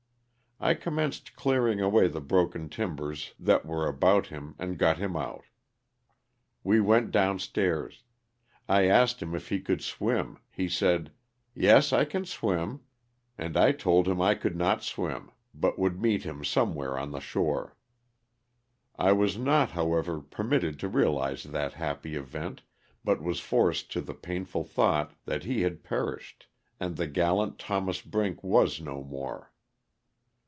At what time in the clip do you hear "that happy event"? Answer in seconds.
21.41-22.61